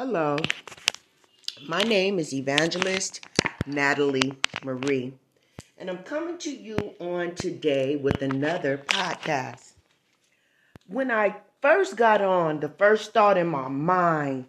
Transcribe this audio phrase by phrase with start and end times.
[0.00, 0.36] Hello,
[1.66, 3.20] my name is Evangelist
[3.66, 4.32] Natalie
[4.62, 5.12] Marie,
[5.76, 9.72] and I'm coming to you on today with another podcast.
[10.86, 14.44] When I first got on, the first thought in my mind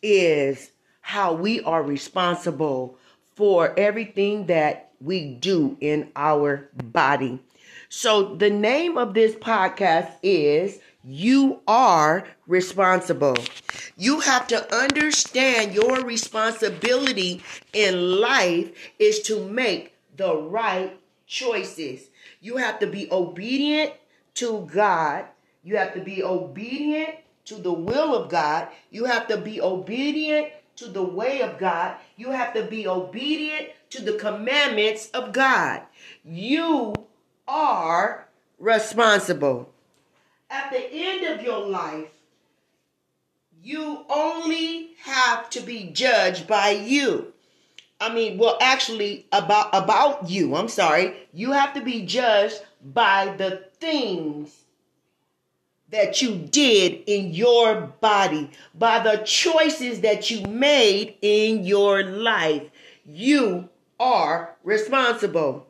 [0.00, 0.70] is
[1.00, 2.96] how we are responsible
[3.34, 7.40] for everything that we do in our body.
[7.88, 13.36] So, the name of this podcast is You Are Responsible.
[13.96, 17.42] You have to understand your responsibility
[17.74, 22.08] in life is to make the right choices.
[22.40, 23.92] You have to be obedient
[24.34, 25.26] to God.
[25.62, 28.68] You have to be obedient to the will of God.
[28.90, 31.96] You have to be obedient to the way of God.
[32.16, 35.82] You have to be obedient to the commandments of God.
[36.24, 36.94] You
[37.46, 38.28] are
[38.58, 39.73] responsible.
[40.54, 42.12] At the end of your life,
[43.60, 47.32] you only have to be judged by you.
[48.00, 50.54] I mean, well, actually, about about you.
[50.54, 51.26] I'm sorry.
[51.32, 54.60] You have to be judged by the things
[55.90, 62.62] that you did in your body, by the choices that you made in your life.
[63.04, 65.66] You are responsible.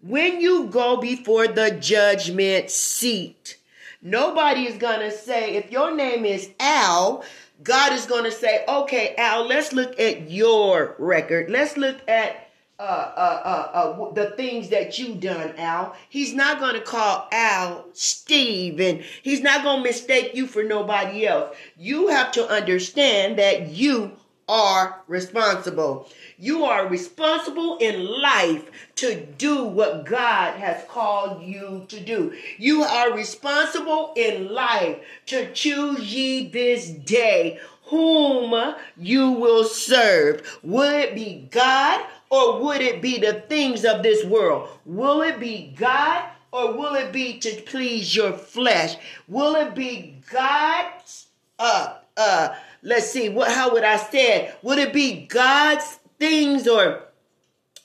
[0.00, 3.58] When you go before the judgment seat,
[4.04, 7.24] nobody is going to say, if your name is Al,
[7.62, 11.50] God is going to say, okay, Al, let's look at your record.
[11.50, 12.44] Let's look at
[12.78, 15.94] uh, uh, uh, uh, the things that you done, Al.
[16.08, 20.64] He's not going to call Al Steve, and he's not going to mistake you for
[20.64, 21.56] nobody else.
[21.78, 24.16] You have to understand that you
[24.48, 26.08] are responsible.
[26.38, 32.34] You are responsible in life to do what God has called you to do.
[32.58, 40.58] You are responsible in life to choose ye this day whom you will serve.
[40.62, 44.68] Will it be God or would it be the things of this world?
[44.84, 48.96] Will it be God or will it be to please your flesh?
[49.28, 51.26] Will it be God's
[51.58, 54.58] uh uh let's see what how would I say it?
[54.62, 57.02] Would it be God's things or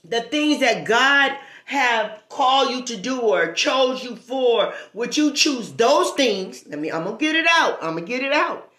[0.04, 4.74] the things that God have called you to do or chose you for?
[4.94, 6.66] Would you choose those things?
[6.68, 7.80] Let me I'm gonna get it out.
[7.82, 8.70] I'm gonna get it out.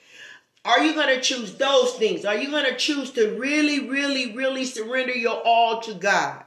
[0.62, 2.26] Are you going to choose those things?
[2.26, 6.44] Are you going to choose to really, really, really surrender your all to God?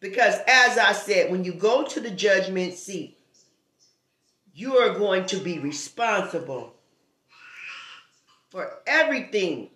[0.00, 3.18] Because as I said, when you go to the judgment seat,
[4.52, 6.74] you are going to be responsible
[8.50, 9.70] for everything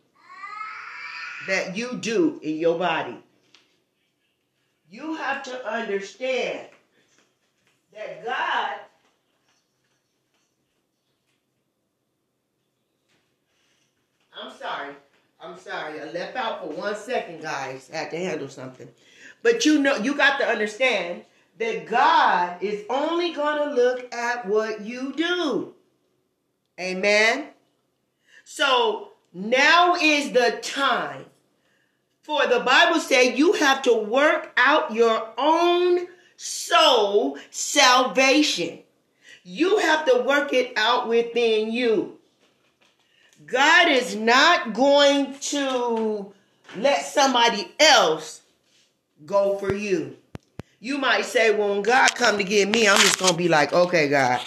[1.49, 3.17] that you do in your body.
[4.91, 6.69] You have to understand
[7.95, 8.79] that God
[14.37, 14.95] I'm sorry.
[15.41, 16.01] I'm sorry.
[16.01, 17.91] I left out for one second, guys.
[17.93, 18.89] I had to handle something.
[19.43, 21.25] But you know, you got to understand
[21.59, 25.75] that God is only going to look at what you do.
[26.81, 27.49] Amen.
[28.45, 31.25] So now is the time
[32.23, 36.07] for the Bible say you have to work out your own
[36.37, 38.79] soul salvation.
[39.45, 42.19] You have to work it out within you.
[43.47, 46.33] God is not going to
[46.79, 48.41] let somebody else
[49.27, 50.17] go for you.
[50.81, 53.73] You might say, well, when God come to get me, I'm just gonna be like,
[53.73, 54.41] okay, God,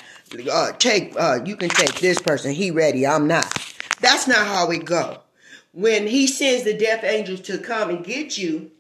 [0.52, 2.52] uh, take, uh, you can take this person.
[2.52, 3.06] He ready.
[3.06, 3.67] I'm not.
[4.00, 5.22] That's not how it go.
[5.74, 8.72] When He sends the death angels to come and get you,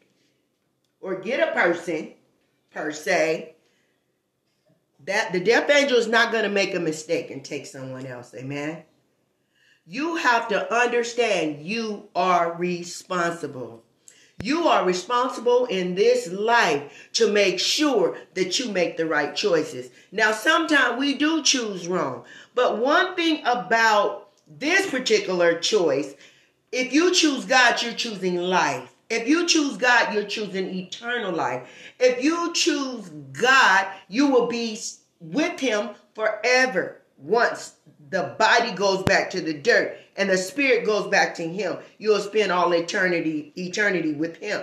[1.00, 2.14] or get a person,
[2.72, 3.56] per se,
[5.06, 8.34] that the death angel is not gonna make a mistake and take someone else.
[8.36, 8.84] Amen.
[9.86, 13.84] You have to understand you are responsible.
[14.44, 19.90] You are responsible in this life to make sure that you make the right choices.
[20.12, 26.16] Now, sometimes we do choose wrong, but one thing about this particular choice,
[26.72, 28.94] if you choose God, you're choosing life.
[29.10, 31.70] If you choose God, you're choosing eternal life.
[32.00, 34.80] If you choose God, you will be
[35.20, 37.74] with Him forever once
[38.10, 42.20] the body goes back to the dirt and the spirit goes back to him you'll
[42.20, 44.62] spend all eternity eternity with him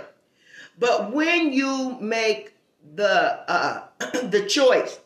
[0.78, 2.54] but when you make
[2.94, 3.82] the uh
[4.28, 5.00] the choice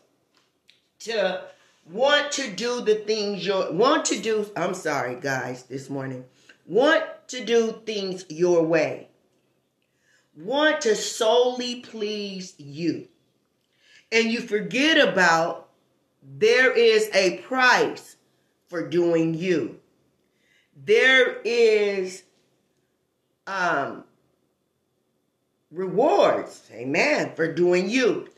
[0.98, 1.42] to
[1.90, 6.24] want to do the things your want to do i'm sorry guys this morning
[6.66, 9.08] want to do things your way
[10.36, 13.08] want to solely please you
[14.12, 15.68] and you forget about
[16.22, 18.16] there is a price
[18.68, 19.80] for doing you.
[20.74, 22.24] there is
[23.46, 24.04] um
[25.70, 28.28] rewards, amen, for doing you.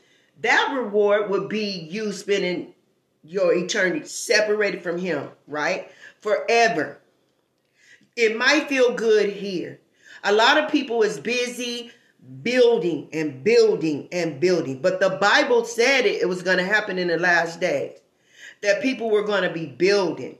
[0.41, 2.73] That reward would be you spending
[3.23, 5.91] your eternity separated from him, right?
[6.21, 6.99] Forever.
[8.15, 9.79] It might feel good here.
[10.23, 11.91] A lot of people is busy
[12.43, 14.81] building and building and building.
[14.81, 17.97] But the Bible said it, it was going to happen in the last days.
[18.61, 20.37] That people were going to be building.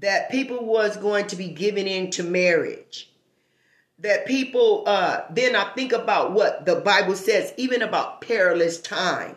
[0.00, 3.12] That people was going to be giving into marriage.
[3.98, 9.36] That people, uh, then I think about what the Bible says, even about perilous time.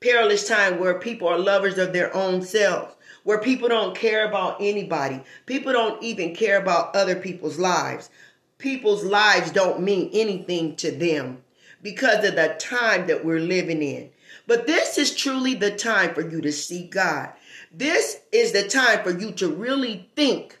[0.00, 4.56] Perilous time where people are lovers of their own selves where people don't care about
[4.60, 5.20] anybody.
[5.44, 8.08] People don't even care about other people's lives
[8.60, 11.42] people's lives don't mean anything to them
[11.82, 14.10] because of the time that we're living in.
[14.46, 17.30] But this is truly the time for you to seek God.
[17.72, 20.58] This is the time for you to really think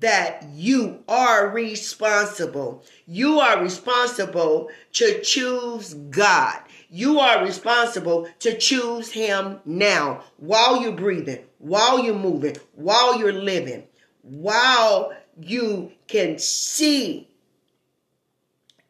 [0.00, 2.84] that you are responsible.
[3.06, 6.58] You are responsible to choose God.
[6.96, 13.34] You are responsible to choose Him now while you're breathing, while you're moving, while you're
[13.34, 13.84] living,
[14.22, 17.28] while you can see.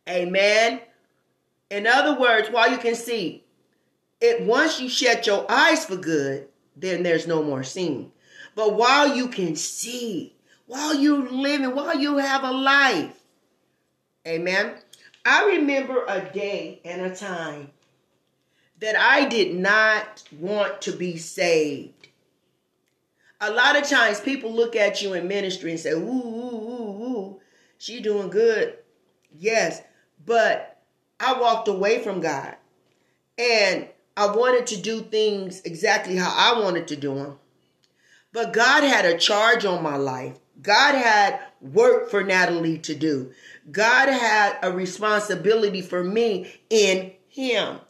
[0.09, 0.83] Amen.
[1.69, 3.43] In other words, while you can see,
[4.21, 8.13] it once you shut your eyes for good, then there's no more seeing.
[8.55, 10.37] But while you can see,
[10.67, 13.21] while you're living, while you have a life,
[14.25, 14.75] amen.
[15.25, 17.73] I remember a day and a time
[18.81, 22.09] that I did not want to be saved.
[23.41, 27.05] A lot of times people look at you in ministry and say, ooh, ooh, ooh,
[27.05, 27.41] ooh,
[27.79, 28.79] she doing good.
[29.39, 29.83] Yes,
[30.25, 30.83] but
[31.21, 32.57] I walked away from God.
[33.39, 37.39] And I wanted to do things exactly how I wanted to do them.
[38.33, 40.39] But God had a charge on my life.
[40.63, 43.33] God had work for Natalie to do.
[43.71, 47.81] God had a responsibility for me in Him.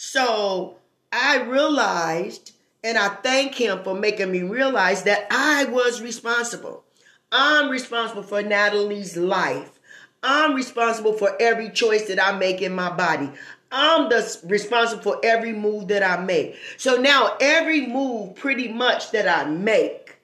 [0.00, 0.76] So
[1.10, 2.52] I realized,
[2.84, 6.84] and I thank Him for making me realize that I was responsible.
[7.32, 9.80] I'm responsible for Natalie's life.
[10.22, 13.28] I'm responsible for every choice that I make in my body.
[13.72, 16.54] I'm the responsible for every move that I make.
[16.76, 20.20] So now every move pretty much that I make,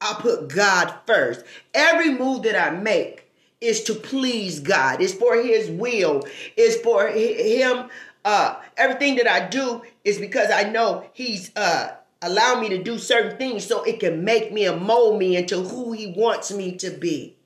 [0.00, 1.44] I put God first.
[1.74, 3.26] Every move that I make
[3.60, 5.00] is to please God.
[5.00, 6.26] It's for his will.
[6.56, 7.88] It's for him
[8.26, 12.98] uh everything that I do is because I know he's uh allowed me to do
[12.98, 16.72] certain things so it can make me and mold me into who he wants me
[16.76, 17.36] to be.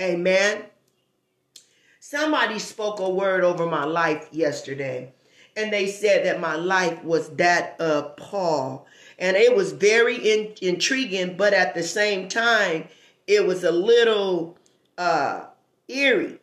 [0.00, 0.64] Amen.
[2.00, 5.12] Somebody spoke a word over my life yesterday,
[5.56, 8.86] and they said that my life was that of Paul.
[9.18, 12.88] And it was very in, intriguing, but at the same time,
[13.26, 14.56] it was a little
[14.98, 15.46] uh,
[15.88, 16.38] eerie.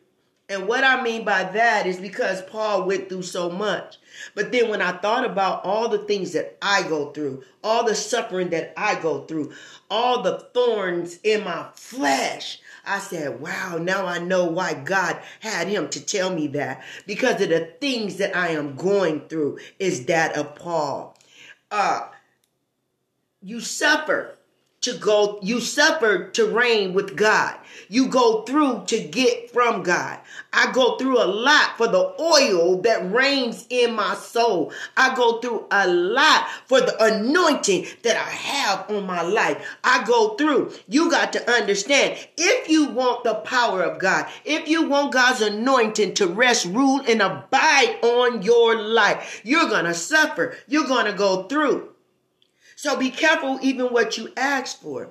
[0.48, 3.96] And what I mean by that is because Paul went through so much.
[4.34, 7.94] But then when I thought about all the things that I go through, all the
[7.94, 9.52] suffering that I go through,
[9.90, 15.68] all the thorns in my flesh, I said, wow, now I know why God had
[15.68, 16.84] him to tell me that.
[17.06, 21.16] Because of the things that I am going through is that of Paul.
[21.70, 22.08] Uh,
[23.40, 24.36] you suffer
[24.84, 27.56] to go, you suffer to reign with God.
[27.88, 30.18] You go through to get from God.
[30.52, 34.72] I go through a lot for the oil that reigns in my soul.
[34.96, 39.64] I go through a lot for the anointing that I have on my life.
[39.82, 40.72] I go through.
[40.86, 45.40] You got to understand if you want the power of God, if you want God's
[45.40, 50.56] anointing to rest, rule, and abide on your life, you're going to suffer.
[50.68, 51.93] You're going to go through.
[52.84, 55.08] So be careful even what you ask for.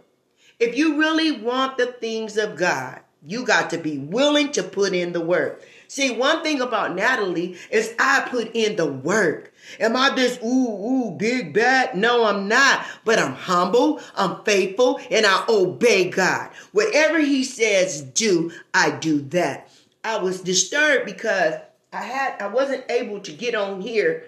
[0.60, 4.94] If you really want the things of God, you got to be willing to put
[4.94, 5.64] in the work.
[5.88, 9.56] See, one thing about Natalie is I put in the work.
[9.80, 11.98] Am I this ooh, ooh, big bad?
[11.98, 12.86] No, I'm not.
[13.06, 16.52] But I'm humble, I'm faithful, and I obey God.
[16.74, 19.68] Whatever He says do, I do that.
[20.04, 21.56] I was disturbed because
[21.92, 24.26] I had I wasn't able to get on here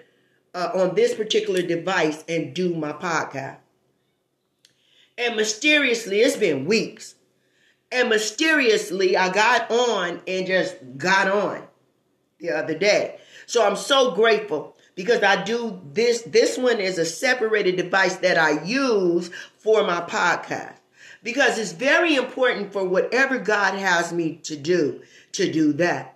[0.56, 3.58] uh, on this particular device and do my podcast.
[5.18, 7.14] And mysteriously, it's been weeks.
[7.92, 11.62] And mysteriously, I got on and just got on
[12.38, 13.18] the other day.
[13.44, 16.22] So I'm so grateful because I do this.
[16.22, 20.76] This one is a separated device that I use for my podcast
[21.22, 26.15] because it's very important for whatever God has me to do to do that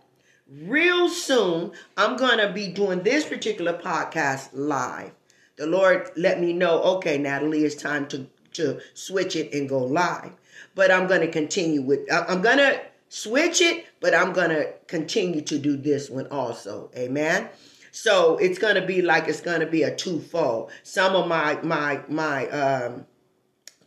[0.50, 5.12] real soon, I'm going to be doing this particular podcast live.
[5.56, 9.78] The Lord let me know, okay, Natalie, it's time to to switch it and go
[9.78, 10.32] live.
[10.74, 14.72] But I'm going to continue with, I'm going to switch it, but I'm going to
[14.86, 16.90] continue to do this one also.
[16.96, 17.48] Amen.
[17.92, 20.70] So it's going to be like it's going to be a twofold.
[20.82, 23.06] Some of my, my, my, um,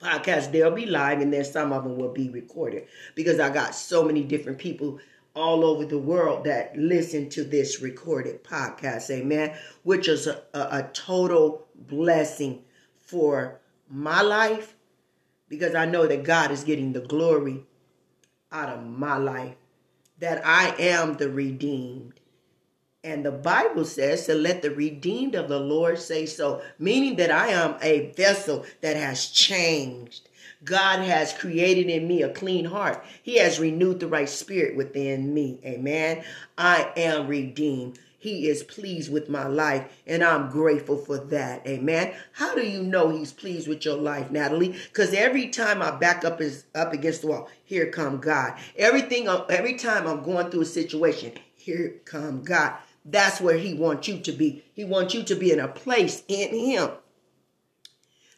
[0.01, 3.74] podcasts, they'll be live and then some of them will be recorded because I got
[3.74, 5.00] so many different people
[5.36, 9.10] all over the world that listen to this recorded podcast.
[9.10, 9.56] Amen.
[9.84, 12.63] Which is a, a, a total blessing
[13.02, 13.60] for
[13.90, 14.75] my life
[15.50, 17.66] because I know that God is getting the glory
[18.52, 19.56] out of my life,
[20.20, 22.20] that I am the redeemed.
[23.04, 27.32] And the Bible says to let the redeemed of the Lord say so, meaning that
[27.32, 30.30] I am a vessel that has changed.
[30.64, 33.04] God has created in me a clean heart.
[33.22, 35.60] He has renewed the right spirit within me.
[35.66, 36.24] Amen.
[36.58, 38.00] I am redeemed.
[38.24, 41.68] He is pleased with my life, and I'm grateful for that.
[41.68, 42.14] Amen.
[42.32, 44.78] How do you know He's pleased with your life, Natalie?
[44.88, 48.54] Because every time I back up is up against the wall, here come God.
[48.78, 52.76] Everything, uh, every time I'm going through a situation, here come God.
[53.04, 54.64] That's where He wants you to be.
[54.74, 56.92] He wants you to be in a place in Him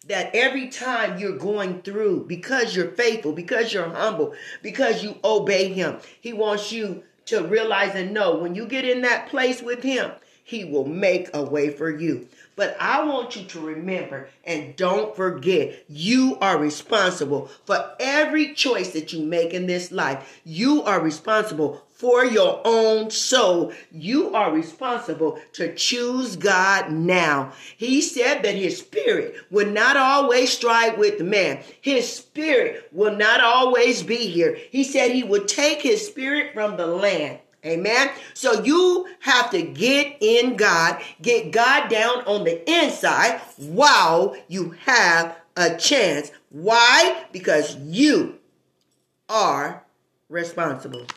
[0.08, 5.74] that every time you're going through, because you're faithful, because you're humble, because you obey
[5.74, 9.82] Him, He wants you to realize and know when you get in that place with
[9.82, 10.12] Him,
[10.48, 12.28] He will make a way for you.
[12.56, 18.92] But I want you to remember and don't forget, you are responsible for every choice
[18.92, 20.40] that you make in this life.
[20.46, 23.74] You are responsible for your own soul.
[23.92, 27.54] You are responsible to choose God now.
[27.76, 31.64] He said that his spirit will not always strive with man.
[31.82, 34.60] His spirit will not always be here.
[34.70, 37.40] He said he would take his spirit from the land.
[37.66, 38.12] Amen.
[38.34, 44.76] So you have to get in God, get God down on the inside while you
[44.86, 46.32] have a chance.
[46.50, 47.26] Why?
[47.32, 48.38] Because you
[49.30, 49.84] are
[50.30, 51.08] responsible.